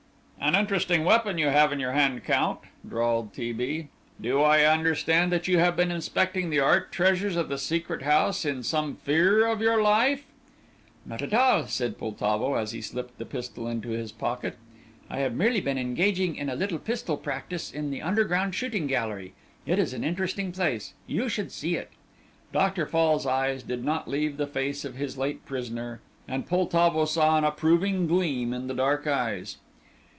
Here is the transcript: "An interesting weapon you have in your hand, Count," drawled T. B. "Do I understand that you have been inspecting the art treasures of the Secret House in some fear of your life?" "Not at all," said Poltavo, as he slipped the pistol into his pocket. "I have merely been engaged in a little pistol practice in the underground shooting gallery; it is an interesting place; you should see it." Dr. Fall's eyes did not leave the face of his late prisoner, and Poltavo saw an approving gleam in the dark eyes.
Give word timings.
"An 0.43 0.55
interesting 0.55 1.05
weapon 1.05 1.37
you 1.37 1.45
have 1.47 1.71
in 1.71 1.79
your 1.79 1.91
hand, 1.91 2.25
Count," 2.25 2.59
drawled 2.85 3.31
T. 3.31 3.53
B. 3.53 3.89
"Do 4.19 4.41
I 4.41 4.63
understand 4.65 5.31
that 5.31 5.47
you 5.47 5.59
have 5.59 5.75
been 5.77 5.91
inspecting 5.91 6.49
the 6.49 6.59
art 6.59 6.91
treasures 6.91 7.35
of 7.35 7.47
the 7.47 7.59
Secret 7.59 8.01
House 8.01 8.43
in 8.43 8.63
some 8.63 8.95
fear 8.95 9.45
of 9.45 9.61
your 9.61 9.81
life?" 9.83 10.25
"Not 11.05 11.21
at 11.21 11.33
all," 11.33 11.67
said 11.67 11.97
Poltavo, 11.99 12.55
as 12.55 12.71
he 12.71 12.81
slipped 12.81 13.19
the 13.19 13.25
pistol 13.25 13.67
into 13.67 13.89
his 13.89 14.11
pocket. 14.11 14.57
"I 15.11 15.19
have 15.19 15.35
merely 15.35 15.61
been 15.61 15.77
engaged 15.77 16.19
in 16.19 16.49
a 16.49 16.55
little 16.55 16.79
pistol 16.79 17.17
practice 17.17 17.71
in 17.71 17.91
the 17.91 18.01
underground 18.01 18.55
shooting 18.55 18.87
gallery; 18.87 19.33
it 19.67 19.77
is 19.77 19.93
an 19.93 20.03
interesting 20.03 20.51
place; 20.51 20.93
you 21.05 21.29
should 21.29 21.51
see 21.51 21.75
it." 21.75 21.91
Dr. 22.51 22.87
Fall's 22.87 23.27
eyes 23.27 23.61
did 23.61 23.85
not 23.85 24.07
leave 24.09 24.35
the 24.37 24.47
face 24.47 24.83
of 24.85 24.95
his 24.95 25.19
late 25.19 25.45
prisoner, 25.45 26.01
and 26.27 26.47
Poltavo 26.47 27.05
saw 27.05 27.37
an 27.37 27.43
approving 27.43 28.07
gleam 28.07 28.53
in 28.53 28.65
the 28.67 28.73
dark 28.73 29.05
eyes. 29.05 29.57